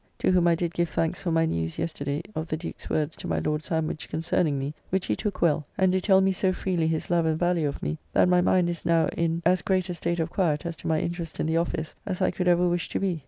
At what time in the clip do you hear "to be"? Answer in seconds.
12.89-13.19